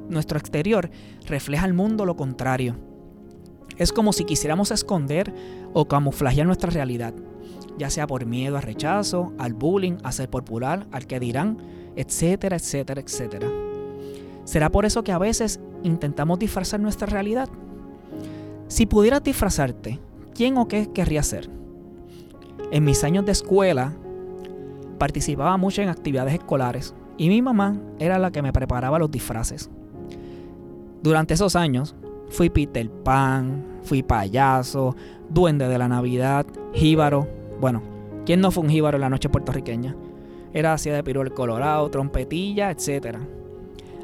nuestro 0.08 0.38
exterior 0.38 0.90
refleja 1.26 1.64
al 1.64 1.74
mundo 1.74 2.04
lo 2.04 2.16
contrario. 2.16 2.76
Es 3.78 3.92
como 3.92 4.12
si 4.12 4.24
quisiéramos 4.24 4.70
esconder 4.70 5.32
o 5.72 5.86
camuflajear 5.86 6.46
nuestra 6.46 6.70
realidad, 6.70 7.14
ya 7.78 7.90
sea 7.90 8.06
por 8.06 8.26
miedo 8.26 8.56
al 8.56 8.62
rechazo, 8.62 9.32
al 9.38 9.54
bullying, 9.54 9.96
a 10.04 10.12
ser 10.12 10.28
popular, 10.28 10.86
al 10.92 11.06
que 11.06 11.18
dirán, 11.18 11.58
etcétera, 11.96 12.56
etcétera, 12.56 13.00
etcétera. 13.00 13.48
¿Será 14.44 14.70
por 14.70 14.84
eso 14.84 15.02
que 15.02 15.12
a 15.12 15.18
veces 15.18 15.60
intentamos 15.82 16.38
disfrazar 16.38 16.80
nuestra 16.80 17.06
realidad? 17.06 17.48
Si 18.68 18.86
pudieras 18.86 19.22
disfrazarte, 19.22 19.98
¿quién 20.34 20.58
o 20.58 20.68
qué 20.68 20.90
querría 20.92 21.22
ser? 21.22 21.48
En 22.70 22.84
mis 22.84 23.04
años 23.04 23.24
de 23.24 23.32
escuela, 23.32 23.94
participaba 25.02 25.56
mucho 25.56 25.82
en 25.82 25.88
actividades 25.88 26.34
escolares 26.34 26.94
y 27.18 27.28
mi 27.28 27.42
mamá 27.42 27.76
era 27.98 28.20
la 28.20 28.30
que 28.30 28.40
me 28.40 28.52
preparaba 28.52 29.00
los 29.00 29.10
disfraces. 29.10 29.68
Durante 31.02 31.34
esos 31.34 31.56
años 31.56 31.96
fui 32.28 32.50
Peter 32.50 32.88
Pan, 32.88 33.64
fui 33.82 34.04
payaso, 34.04 34.94
duende 35.28 35.66
de 35.66 35.76
la 35.76 35.88
Navidad, 35.88 36.46
jíbaro. 36.72 37.26
Bueno, 37.60 37.82
¿quién 38.24 38.40
no 38.40 38.52
fue 38.52 38.62
un 38.62 38.70
jíbaro 38.70 38.96
en 38.96 39.00
la 39.00 39.10
noche 39.10 39.28
puertorriqueña? 39.28 39.96
Era 40.52 40.74
así 40.74 40.88
de 40.88 40.98
el 41.00 41.34
colorado, 41.34 41.90
trompetilla, 41.90 42.70
etc. 42.70 43.16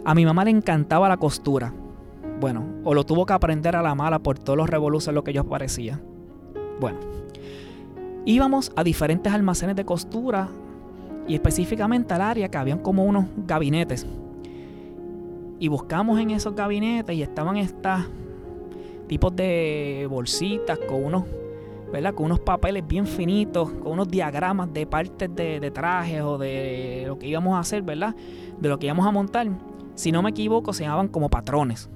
A 0.04 0.16
mi 0.16 0.26
mamá 0.26 0.44
le 0.44 0.50
encantaba 0.50 1.08
la 1.08 1.18
costura. 1.18 1.72
Bueno, 2.40 2.64
o 2.82 2.92
lo 2.92 3.06
tuvo 3.06 3.24
que 3.24 3.34
aprender 3.34 3.76
a 3.76 3.82
la 3.82 3.94
mala 3.94 4.18
por 4.18 4.40
todos 4.40 4.56
los 4.56 4.68
revoluciones 4.68 5.14
lo 5.14 5.22
que 5.22 5.32
yo 5.32 5.44
parecía. 5.44 6.00
Bueno, 6.80 6.98
íbamos 8.24 8.72
a 8.74 8.82
diferentes 8.82 9.32
almacenes 9.32 9.76
de 9.76 9.84
costura 9.84 10.48
y 11.28 11.34
específicamente 11.34 12.14
al 12.14 12.22
área 12.22 12.48
que 12.48 12.56
habían 12.58 12.78
como 12.78 13.04
unos 13.04 13.26
gabinetes. 13.46 14.06
Y 15.60 15.68
buscamos 15.68 16.18
en 16.18 16.30
esos 16.30 16.56
gabinetes 16.56 17.14
y 17.14 17.22
estaban 17.22 17.58
estos 17.58 18.00
tipos 19.06 19.36
de 19.36 20.06
bolsitas 20.08 20.78
con 20.88 21.04
unos, 21.04 21.24
¿verdad? 21.92 22.14
Con 22.14 22.26
unos 22.26 22.40
papeles 22.40 22.86
bien 22.86 23.06
finitos, 23.06 23.70
con 23.70 23.92
unos 23.92 24.08
diagramas 24.08 24.72
de 24.72 24.86
partes 24.86 25.34
de, 25.34 25.60
de 25.60 25.70
trajes 25.70 26.22
o 26.22 26.38
de 26.38 27.04
lo 27.06 27.18
que 27.18 27.26
íbamos 27.26 27.54
a 27.54 27.60
hacer, 27.60 27.82
¿verdad? 27.82 28.14
De 28.58 28.68
lo 28.68 28.78
que 28.78 28.86
íbamos 28.86 29.06
a 29.06 29.10
montar. 29.10 29.46
Si 29.94 30.10
no 30.12 30.22
me 30.22 30.30
equivoco, 30.30 30.72
se 30.72 30.84
llamaban 30.84 31.08
como 31.08 31.28
patrones. 31.28 31.90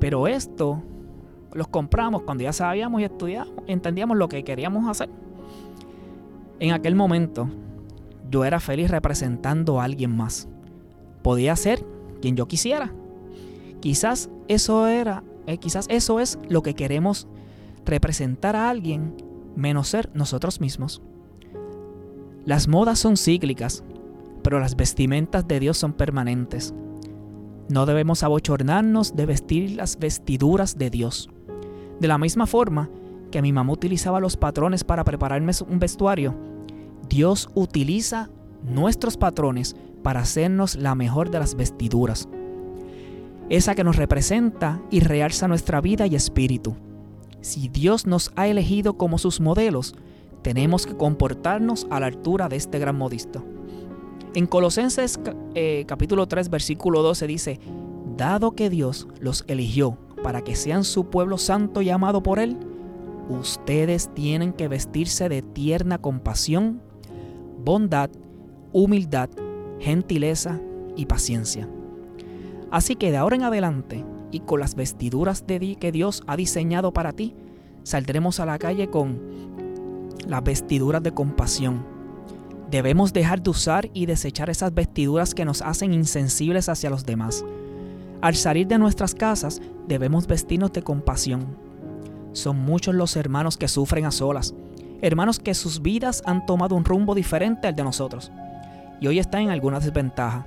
Pero 0.00 0.26
esto 0.26 0.82
los 1.52 1.68
compramos 1.68 2.22
cuando 2.22 2.42
ya 2.42 2.52
sabíamos 2.52 3.00
y 3.02 3.04
estudiamos, 3.04 3.52
entendíamos 3.66 4.16
lo 4.16 4.28
que 4.28 4.42
queríamos 4.42 4.88
hacer. 4.88 5.10
En 6.58 6.72
aquel 6.72 6.94
momento, 6.94 7.48
yo 8.32 8.44
era 8.44 8.58
feliz 8.58 8.90
representando 8.90 9.80
a 9.80 9.84
alguien 9.84 10.16
más. 10.16 10.48
Podía 11.22 11.54
ser 11.54 11.84
quien 12.20 12.34
yo 12.34 12.48
quisiera. 12.48 12.92
Quizás 13.80 14.30
eso 14.48 14.88
era, 14.88 15.22
eh, 15.46 15.58
quizás 15.58 15.86
eso 15.88 16.18
es 16.18 16.38
lo 16.48 16.62
que 16.62 16.74
queremos 16.74 17.28
representar 17.84 18.56
a 18.56 18.70
alguien 18.70 19.14
menos 19.54 19.88
ser 19.88 20.10
nosotros 20.14 20.60
mismos. 20.60 21.02
Las 22.46 22.68
modas 22.68 22.98
son 22.98 23.16
cíclicas, 23.16 23.84
pero 24.42 24.58
las 24.58 24.76
vestimentas 24.76 25.46
de 25.46 25.60
Dios 25.60 25.76
son 25.76 25.92
permanentes. 25.92 26.74
No 27.68 27.86
debemos 27.86 28.22
abochornarnos 28.22 29.14
de 29.14 29.26
vestir 29.26 29.72
las 29.72 29.98
vestiduras 29.98 30.78
de 30.78 30.90
Dios. 30.90 31.28
De 32.00 32.08
la 32.08 32.18
misma 32.18 32.46
forma 32.46 32.88
que 33.30 33.42
mi 33.42 33.52
mamá 33.52 33.72
utilizaba 33.72 34.20
los 34.20 34.36
patrones 34.36 34.84
para 34.84 35.04
prepararme 35.04 35.52
un 35.68 35.78
vestuario, 35.78 36.34
Dios 37.12 37.50
utiliza 37.52 38.30
nuestros 38.62 39.18
patrones 39.18 39.76
para 40.02 40.20
hacernos 40.20 40.76
la 40.76 40.94
mejor 40.94 41.30
de 41.30 41.40
las 41.40 41.56
vestiduras, 41.56 42.26
esa 43.50 43.74
que 43.74 43.84
nos 43.84 43.96
representa 43.96 44.80
y 44.90 45.00
realza 45.00 45.46
nuestra 45.46 45.82
vida 45.82 46.06
y 46.06 46.14
espíritu. 46.14 46.74
Si 47.42 47.68
Dios 47.68 48.06
nos 48.06 48.32
ha 48.34 48.48
elegido 48.48 48.96
como 48.96 49.18
sus 49.18 49.42
modelos, 49.42 49.94
tenemos 50.40 50.86
que 50.86 50.96
comportarnos 50.96 51.86
a 51.90 52.00
la 52.00 52.06
altura 52.06 52.48
de 52.48 52.56
este 52.56 52.78
gran 52.78 52.96
modisto. 52.96 53.44
En 54.34 54.46
Colosenses 54.46 55.20
eh, 55.54 55.84
capítulo 55.86 56.28
3 56.28 56.48
versículo 56.48 57.02
12 57.02 57.26
dice, 57.26 57.60
dado 58.16 58.52
que 58.52 58.70
Dios 58.70 59.06
los 59.20 59.44
eligió 59.48 59.98
para 60.22 60.40
que 60.40 60.56
sean 60.56 60.82
su 60.82 61.10
pueblo 61.10 61.36
santo 61.36 61.82
y 61.82 61.90
amado 61.90 62.22
por 62.22 62.38
Él, 62.38 62.56
ustedes 63.28 64.08
tienen 64.14 64.54
que 64.54 64.68
vestirse 64.68 65.28
de 65.28 65.42
tierna 65.42 65.98
compasión, 65.98 66.80
bondad, 67.64 68.10
humildad, 68.72 69.30
gentileza 69.78 70.60
y 70.96 71.06
paciencia. 71.06 71.68
Así 72.70 72.96
que 72.96 73.10
de 73.10 73.18
ahora 73.18 73.36
en 73.36 73.42
adelante, 73.42 74.04
y 74.30 74.40
con 74.40 74.60
las 74.60 74.74
vestiduras 74.74 75.46
de 75.46 75.76
que 75.76 75.92
Dios 75.92 76.22
ha 76.26 76.36
diseñado 76.36 76.92
para 76.92 77.12
ti, 77.12 77.34
saldremos 77.82 78.40
a 78.40 78.46
la 78.46 78.58
calle 78.58 78.88
con 78.88 79.20
las 80.26 80.42
vestiduras 80.42 81.02
de 81.02 81.12
compasión. 81.12 81.84
Debemos 82.70 83.12
dejar 83.12 83.42
de 83.42 83.50
usar 83.50 83.90
y 83.92 84.06
desechar 84.06 84.48
esas 84.48 84.72
vestiduras 84.72 85.34
que 85.34 85.44
nos 85.44 85.60
hacen 85.60 85.92
insensibles 85.92 86.70
hacia 86.70 86.88
los 86.88 87.04
demás. 87.04 87.44
Al 88.22 88.34
salir 88.34 88.66
de 88.66 88.78
nuestras 88.78 89.14
casas, 89.14 89.60
debemos 89.86 90.26
vestirnos 90.26 90.72
de 90.72 90.82
compasión. 90.82 91.58
Son 92.32 92.56
muchos 92.56 92.94
los 92.94 93.16
hermanos 93.16 93.58
que 93.58 93.68
sufren 93.68 94.06
a 94.06 94.10
solas, 94.10 94.54
hermanos 95.02 95.40
que 95.40 95.54
sus 95.54 95.82
vidas 95.82 96.22
han 96.24 96.46
tomado 96.46 96.76
un 96.76 96.84
rumbo 96.84 97.14
diferente 97.14 97.66
al 97.66 97.74
de 97.74 97.84
nosotros 97.84 98.30
y 99.00 99.08
hoy 99.08 99.18
están 99.18 99.42
en 99.42 99.50
alguna 99.50 99.80
desventaja. 99.80 100.46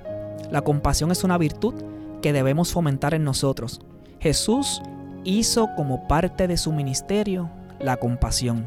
La 0.50 0.62
compasión 0.62 1.12
es 1.12 1.22
una 1.24 1.36
virtud 1.36 1.74
que 2.22 2.32
debemos 2.32 2.72
fomentar 2.72 3.12
en 3.12 3.22
nosotros. 3.22 3.82
Jesús 4.18 4.82
hizo 5.24 5.68
como 5.76 6.08
parte 6.08 6.48
de 6.48 6.56
su 6.56 6.72
ministerio 6.72 7.50
la 7.78 7.98
compasión. 7.98 8.66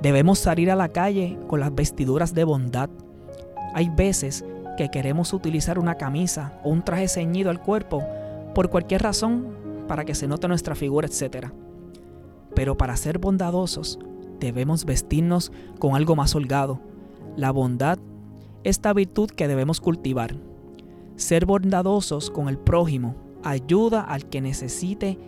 Debemos 0.00 0.38
salir 0.38 0.70
a 0.70 0.76
la 0.76 0.88
calle 0.88 1.38
con 1.46 1.60
las 1.60 1.74
vestiduras 1.74 2.32
de 2.32 2.44
bondad. 2.44 2.88
Hay 3.74 3.90
veces 3.90 4.46
que 4.78 4.90
queremos 4.90 5.34
utilizar 5.34 5.78
una 5.78 5.96
camisa 5.96 6.54
o 6.64 6.70
un 6.70 6.82
traje 6.82 7.06
ceñido 7.08 7.50
al 7.50 7.60
cuerpo 7.60 8.02
por 8.54 8.70
cualquier 8.70 9.02
razón 9.02 9.84
para 9.86 10.06
que 10.06 10.14
se 10.14 10.26
note 10.26 10.48
nuestra 10.48 10.74
figura, 10.74 11.06
etc. 11.06 11.48
Pero 12.54 12.78
para 12.78 12.96
ser 12.96 13.18
bondadosos 13.18 13.98
debemos 14.40 14.84
vestirnos 14.84 15.52
con 15.78 15.94
algo 15.94 16.16
más 16.16 16.34
holgado. 16.34 16.80
La 17.36 17.52
bondad, 17.52 17.98
esta 18.64 18.92
virtud 18.92 19.30
que 19.30 19.46
debemos 19.46 19.80
cultivar. 19.80 20.34
Ser 21.16 21.46
bondadosos 21.46 22.30
con 22.30 22.48
el 22.48 22.58
prójimo 22.58 23.14
ayuda 23.44 24.02
al 24.02 24.28
que 24.28 24.40
necesite. 24.40 25.18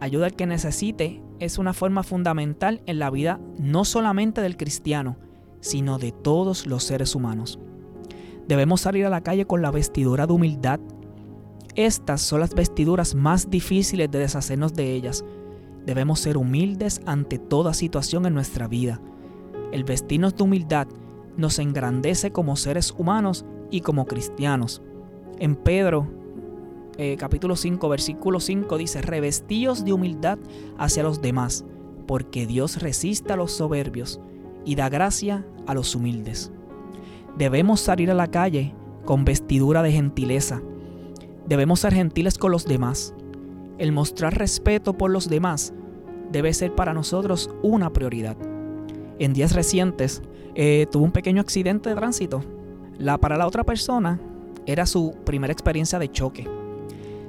Ayuda 0.00 0.26
al 0.26 0.36
que 0.36 0.46
necesite 0.46 1.22
es 1.40 1.58
una 1.58 1.72
forma 1.72 2.02
fundamental 2.02 2.82
en 2.86 2.98
la 2.98 3.10
vida 3.10 3.40
no 3.58 3.84
solamente 3.84 4.40
del 4.40 4.56
cristiano, 4.56 5.16
sino 5.60 5.98
de 5.98 6.12
todos 6.12 6.66
los 6.66 6.84
seres 6.84 7.14
humanos. 7.14 7.58
Debemos 8.46 8.82
salir 8.82 9.04
a 9.06 9.10
la 9.10 9.22
calle 9.22 9.46
con 9.46 9.62
la 9.62 9.70
vestidura 9.70 10.26
de 10.26 10.32
humildad. 10.32 10.80
Estas 11.74 12.20
son 12.20 12.40
las 12.40 12.54
vestiduras 12.54 13.14
más 13.14 13.50
difíciles 13.50 14.10
de 14.10 14.20
deshacernos 14.20 14.74
de 14.74 14.94
ellas. 14.94 15.24
Debemos 15.86 16.18
ser 16.18 16.36
humildes 16.36 17.00
ante 17.06 17.38
toda 17.38 17.72
situación 17.72 18.26
en 18.26 18.34
nuestra 18.34 18.66
vida. 18.66 19.00
El 19.70 19.84
vestirnos 19.84 20.34
de 20.34 20.42
humildad 20.42 20.88
nos 21.36 21.58
engrandece 21.60 22.32
como 22.32 22.56
seres 22.56 22.92
humanos 22.96 23.46
y 23.70 23.80
como 23.82 24.06
cristianos. 24.06 24.82
En 25.38 25.54
Pedro, 25.54 26.08
eh, 26.98 27.16
capítulo 27.16 27.56
5, 27.56 27.88
versículo 27.88 28.40
5 28.40 28.78
dice, 28.78 29.00
revestíos 29.00 29.84
de 29.84 29.92
humildad 29.92 30.38
hacia 30.76 31.04
los 31.04 31.22
demás, 31.22 31.64
porque 32.06 32.46
Dios 32.46 32.82
resiste 32.82 33.32
a 33.32 33.36
los 33.36 33.52
soberbios 33.52 34.20
y 34.64 34.74
da 34.74 34.88
gracia 34.88 35.46
a 35.66 35.74
los 35.74 35.94
humildes. 35.94 36.50
Debemos 37.38 37.80
salir 37.80 38.10
a 38.10 38.14
la 38.14 38.28
calle 38.28 38.74
con 39.04 39.24
vestidura 39.24 39.82
de 39.82 39.92
gentileza. 39.92 40.62
Debemos 41.46 41.80
ser 41.80 41.94
gentiles 41.94 42.38
con 42.38 42.50
los 42.50 42.64
demás. 42.64 43.14
El 43.78 43.92
mostrar 43.92 44.36
respeto 44.36 44.96
por 44.96 45.10
los 45.10 45.28
demás 45.28 45.74
debe 46.32 46.52
ser 46.54 46.74
para 46.74 46.94
nosotros 46.94 47.50
una 47.62 47.92
prioridad. 47.92 48.36
En 49.18 49.32
días 49.32 49.52
recientes 49.52 50.22
eh, 50.54 50.86
tuve 50.90 51.04
un 51.04 51.12
pequeño 51.12 51.40
accidente 51.40 51.90
de 51.90 51.94
tránsito. 51.94 52.42
La, 52.98 53.18
para 53.18 53.36
la 53.36 53.46
otra 53.46 53.64
persona 53.64 54.18
era 54.64 54.86
su 54.86 55.14
primera 55.24 55.52
experiencia 55.52 55.98
de 55.98 56.10
choque. 56.10 56.48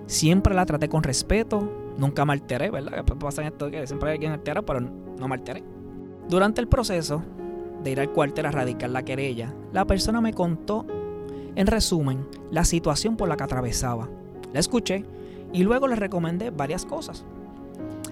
Siempre 0.05 0.55
la 0.55 0.65
traté 0.65 0.87
con 0.87 1.03
respeto, 1.03 1.69
nunca 1.97 2.25
me 2.25 2.33
alteré, 2.33 2.71
¿verdad? 2.71 3.03
Pasa 3.19 3.45
esto 3.45 3.69
que 3.69 3.85
siempre 3.85 4.09
hay 4.09 4.15
alguien 4.15 4.31
altera, 4.31 4.61
pero 4.61 4.79
no 4.79 5.27
me 5.27 5.35
alteré. 5.35 5.63
Durante 6.29 6.61
el 6.61 6.67
proceso 6.67 7.21
de 7.83 7.91
ir 7.91 7.99
al 7.99 8.11
cuartel 8.11 8.45
a 8.45 8.51
radicar 8.51 8.89
la 8.89 9.03
querella, 9.03 9.53
la 9.73 9.85
persona 9.85 10.21
me 10.21 10.33
contó, 10.33 10.85
en 11.55 11.67
resumen, 11.67 12.25
la 12.51 12.63
situación 12.63 13.17
por 13.17 13.27
la 13.27 13.35
que 13.35 13.43
atravesaba. 13.43 14.09
La 14.53 14.59
escuché 14.59 15.03
y 15.53 15.63
luego 15.63 15.87
le 15.87 15.95
recomendé 15.95 16.49
varias 16.49 16.85
cosas. 16.85 17.25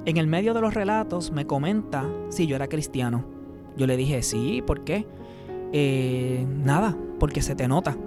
En 0.05 0.17
el 0.17 0.27
medio 0.27 0.53
de 0.53 0.61
los 0.61 0.73
relatos 0.73 1.31
me 1.31 1.47
comenta 1.47 2.05
si 2.29 2.47
yo 2.47 2.55
era 2.55 2.67
cristiano. 2.67 3.25
Yo 3.75 3.87
le 3.87 3.97
dije, 3.97 4.21
sí, 4.21 4.63
¿por 4.65 4.83
qué? 4.83 5.05
Eh, 5.73 6.45
nada, 6.63 6.95
porque 7.19 7.41
se 7.41 7.55
te 7.55 7.67
nota. 7.67 7.97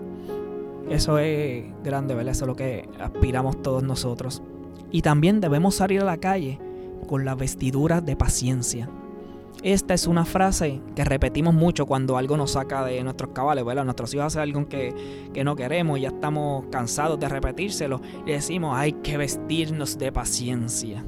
Eso 0.89 1.19
es 1.19 1.65
grande, 1.85 2.15
¿verdad? 2.15 2.33
Eso 2.33 2.45
es 2.45 2.49
lo 2.49 2.57
que 2.57 2.89
aspiramos 3.01 3.61
todos 3.63 3.83
nosotros. 3.83 4.43
Y 4.91 5.03
también 5.03 5.41
debemos 5.41 5.75
salir 5.75 6.01
a 6.01 6.05
la 6.05 6.17
calle 6.17 6.59
con 7.07 7.25
la 7.25 7.35
vestidura 7.35 8.01
de 8.01 8.17
paciencia. 8.17 8.89
Esta 9.63 9.93
es 9.93 10.07
una 10.07 10.25
frase 10.25 10.81
que 10.95 11.05
repetimos 11.05 11.53
mucho 11.53 11.85
cuando 11.87 12.17
algo 12.17 12.37
nos 12.37 12.53
saca 12.53 12.85
de 12.85 13.03
nuestros 13.03 13.33
cabales, 13.33 13.65
¿verdad? 13.65 13.85
Nuestros 13.85 14.15
hijos 14.15 14.27
hacen 14.27 14.43
algo 14.43 14.69
que, 14.69 14.95
que 15.35 15.43
no 15.43 15.57
queremos 15.57 15.99
y 15.99 16.03
ya 16.03 16.09
estamos 16.09 16.67
cansados 16.71 17.19
de 17.19 17.29
repetírselo 17.29 18.01
y 18.25 18.31
decimos, 18.31 18.77
hay 18.77 18.93
que 18.93 19.17
vestirnos 19.17 19.99
de 19.99 20.13
paciencia. 20.13 21.05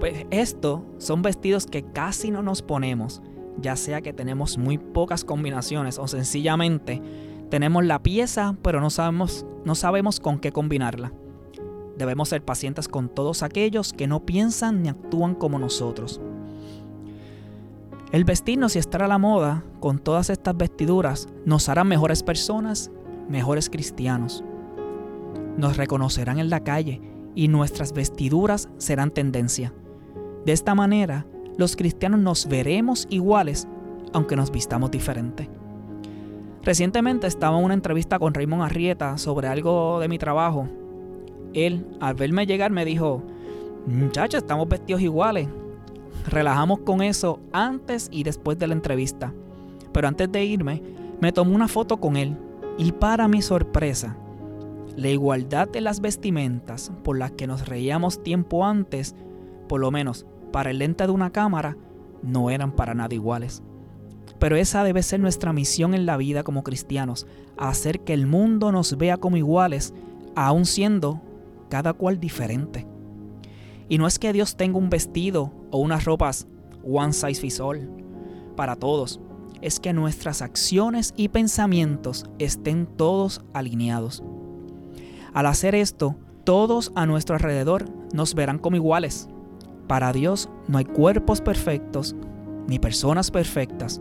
Pues 0.00 0.26
esto 0.30 0.84
son 0.98 1.22
vestidos 1.22 1.64
que 1.64 1.82
casi 1.82 2.30
no 2.30 2.42
nos 2.42 2.60
ponemos, 2.60 3.22
ya 3.58 3.76
sea 3.76 4.02
que 4.02 4.12
tenemos 4.12 4.58
muy 4.58 4.76
pocas 4.76 5.24
combinaciones 5.24 5.98
o 5.98 6.06
sencillamente 6.06 7.00
tenemos 7.48 7.84
la 7.84 8.02
pieza 8.02 8.56
pero 8.62 8.80
no 8.80 8.90
sabemos, 8.90 9.46
no 9.64 9.74
sabemos 9.74 10.20
con 10.20 10.40
qué 10.40 10.52
combinarla. 10.52 11.12
Debemos 11.96 12.28
ser 12.28 12.44
pacientes 12.44 12.88
con 12.88 13.08
todos 13.08 13.42
aquellos 13.42 13.92
que 13.92 14.06
no 14.06 14.26
piensan 14.26 14.82
ni 14.82 14.88
actúan 14.88 15.34
como 15.34 15.58
nosotros. 15.58 16.20
El 18.12 18.24
vestirnos 18.24 18.76
y 18.76 18.78
estar 18.78 19.02
a 19.02 19.08
la 19.08 19.16
moda 19.16 19.64
con 19.80 19.98
todas 19.98 20.28
estas 20.28 20.54
vestiduras 20.54 21.28
nos 21.46 21.70
hará 21.70 21.82
mejores 21.82 22.22
personas, 22.22 22.90
mejores 23.26 23.70
cristianos. 23.70 24.44
Nos 25.56 25.78
reconocerán 25.78 26.38
en 26.38 26.50
la 26.50 26.60
calle 26.60 27.00
y 27.34 27.48
nuestras 27.48 27.94
vestiduras 27.94 28.68
serán 28.76 29.12
tendencia. 29.12 29.72
De 30.44 30.52
esta 30.52 30.74
manera, 30.74 31.24
los 31.56 31.74
cristianos 31.74 32.20
nos 32.20 32.46
veremos 32.48 33.06
iguales 33.08 33.66
aunque 34.12 34.36
nos 34.36 34.50
vistamos 34.50 34.90
diferente. 34.90 35.48
Recientemente 36.62 37.26
estaba 37.26 37.58
en 37.58 37.64
una 37.64 37.72
entrevista 37.72 38.18
con 38.18 38.34
Raymond 38.34 38.62
Arrieta 38.62 39.16
sobre 39.16 39.48
algo 39.48 40.00
de 40.00 40.08
mi 40.08 40.18
trabajo. 40.18 40.68
Él, 41.54 41.86
al 41.98 42.14
verme 42.14 42.44
llegar, 42.44 42.72
me 42.72 42.84
dijo, 42.84 43.22
muchachos, 43.86 44.42
estamos 44.42 44.68
vestidos 44.68 45.00
iguales. 45.00 45.48
Relajamos 46.26 46.80
con 46.80 47.02
eso 47.02 47.40
antes 47.52 48.08
y 48.10 48.22
después 48.22 48.58
de 48.58 48.66
la 48.66 48.74
entrevista. 48.74 49.32
Pero 49.92 50.08
antes 50.08 50.30
de 50.30 50.44
irme, 50.44 50.82
me 51.20 51.32
tomé 51.32 51.54
una 51.54 51.68
foto 51.68 51.98
con 51.98 52.16
él 52.16 52.36
y 52.78 52.92
para 52.92 53.28
mi 53.28 53.42
sorpresa, 53.42 54.16
la 54.96 55.08
igualdad 55.08 55.68
de 55.68 55.80
las 55.80 56.00
vestimentas 56.00 56.92
por 57.02 57.18
las 57.18 57.32
que 57.32 57.46
nos 57.46 57.66
reíamos 57.66 58.22
tiempo 58.22 58.64
antes, 58.64 59.14
por 59.68 59.80
lo 59.80 59.90
menos 59.90 60.26
para 60.52 60.70
el 60.70 60.78
lente 60.78 61.04
de 61.04 61.12
una 61.12 61.30
cámara, 61.30 61.76
no 62.22 62.50
eran 62.50 62.72
para 62.72 62.94
nada 62.94 63.14
iguales. 63.14 63.62
Pero 64.38 64.56
esa 64.56 64.84
debe 64.84 65.02
ser 65.02 65.20
nuestra 65.20 65.52
misión 65.52 65.94
en 65.94 66.06
la 66.06 66.16
vida 66.16 66.42
como 66.42 66.62
cristianos, 66.62 67.26
hacer 67.56 68.00
que 68.00 68.14
el 68.14 68.26
mundo 68.26 68.72
nos 68.72 68.96
vea 68.96 69.16
como 69.16 69.36
iguales, 69.36 69.94
aun 70.34 70.66
siendo 70.66 71.20
cada 71.68 71.92
cual 71.92 72.20
diferente. 72.20 72.86
Y 73.88 73.98
no 73.98 74.06
es 74.06 74.18
que 74.18 74.32
Dios 74.32 74.56
tenga 74.56 74.78
un 74.78 74.90
vestido 74.90 75.52
o 75.70 75.78
unas 75.78 76.04
ropas 76.04 76.46
one 76.84 77.12
size 77.12 77.40
fits 77.40 77.60
all 77.60 77.88
para 78.56 78.76
todos, 78.76 79.20
es 79.60 79.80
que 79.80 79.92
nuestras 79.92 80.42
acciones 80.42 81.14
y 81.16 81.28
pensamientos 81.28 82.26
estén 82.38 82.86
todos 82.86 83.44
alineados. 83.54 84.22
Al 85.32 85.46
hacer 85.46 85.74
esto, 85.74 86.16
todos 86.44 86.92
a 86.94 87.06
nuestro 87.06 87.34
alrededor 87.34 87.86
nos 88.12 88.34
verán 88.34 88.58
como 88.58 88.76
iguales. 88.76 89.28
Para 89.86 90.12
Dios 90.12 90.48
no 90.68 90.78
hay 90.78 90.84
cuerpos 90.84 91.40
perfectos 91.40 92.14
ni 92.68 92.78
personas 92.78 93.30
perfectas, 93.30 94.00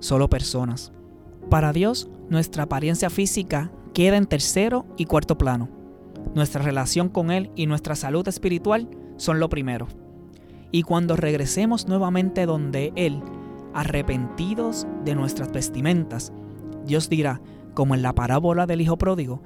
solo 0.00 0.28
personas. 0.28 0.92
Para 1.48 1.72
Dios, 1.72 2.08
nuestra 2.28 2.64
apariencia 2.64 3.10
física 3.10 3.70
queda 3.94 4.16
en 4.16 4.26
tercero 4.26 4.86
y 4.96 5.06
cuarto 5.06 5.38
plano. 5.38 5.68
Nuestra 6.34 6.62
relación 6.62 7.08
con 7.08 7.30
Él 7.30 7.50
y 7.56 7.66
nuestra 7.66 7.94
salud 7.94 8.26
espiritual 8.28 8.88
son 9.16 9.40
lo 9.40 9.48
primero. 9.48 9.88
Y 10.72 10.82
cuando 10.82 11.16
regresemos 11.16 11.88
nuevamente 11.88 12.46
donde 12.46 12.92
Él, 12.96 13.20
arrepentidos 13.74 14.86
de 15.04 15.14
nuestras 15.14 15.52
vestimentas, 15.52 16.32
Dios 16.84 17.08
dirá, 17.08 17.40
como 17.74 17.94
en 17.94 18.02
la 18.02 18.14
parábola 18.14 18.66
del 18.66 18.80
Hijo 18.80 18.96
Pródigo, 18.98 19.42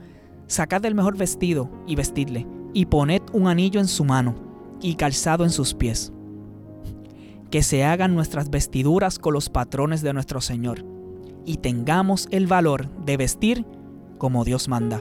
sacad 0.47 0.85
el 0.85 0.95
mejor 0.95 1.17
vestido 1.17 1.71
y 1.87 1.97
vestidle, 1.97 2.47
y 2.73 2.87
poned 2.87 3.23
un 3.33 3.49
anillo 3.49 3.81
en 3.81 3.89
su 3.89 4.05
mano 4.05 4.35
y 4.81 4.97
calzado 4.97 5.45
en 5.45 5.51
sus 5.51 5.75
pies 5.75 6.13
que 7.55 7.63
se 7.63 7.85
hagan 7.85 8.17
nuestras 8.17 8.51
vestiduras 8.51 9.21
con 9.21 9.33
los 9.33 9.49
patrones 9.49 10.03
de 10.03 10.13
nuestro 10.13 10.41
Señor 10.41 10.85
y 11.47 11.59
tengamos 11.59 12.27
el 12.33 12.49
valor 12.49 12.89
de 13.05 13.17
vestir 13.17 13.65
como 14.19 14.45
Dios 14.45 14.67
manda. 14.67 15.01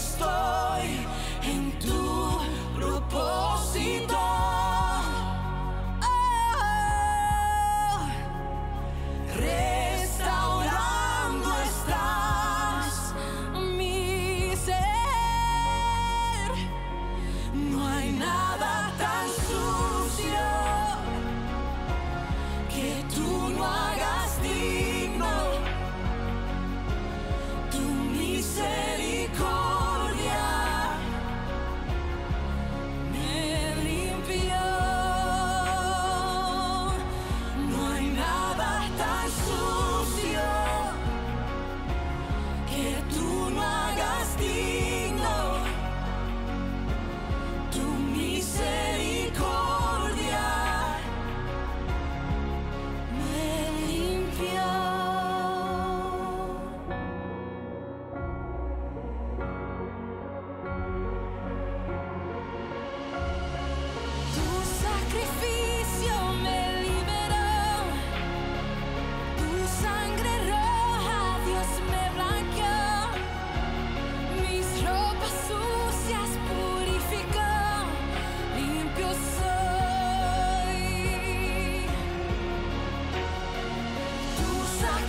estoy 0.00 0.99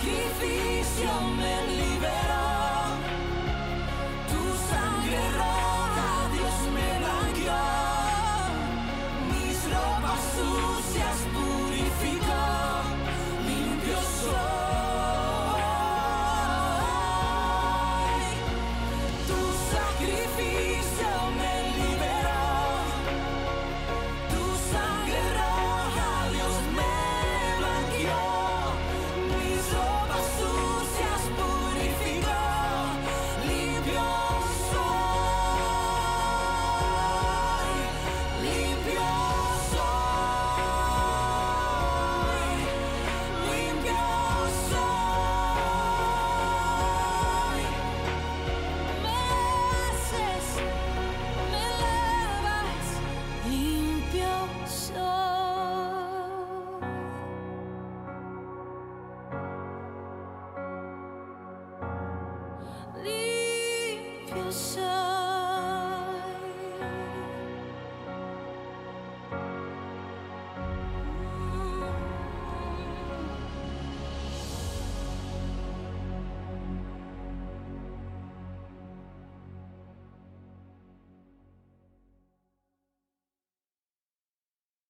sacrificio 0.02 1.20
me 1.36 1.66
liberó. 1.76 2.31